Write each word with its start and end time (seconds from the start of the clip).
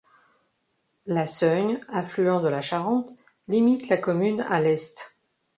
La 1.05 1.27
Seugne, 1.27 1.79
affluent 1.87 2.41
de 2.41 2.47
la 2.47 2.61
Charente, 2.61 3.11
limite 3.47 3.87
la 3.87 3.97
commune 3.97 4.41
à 4.49 4.59
l'est. 4.59 5.15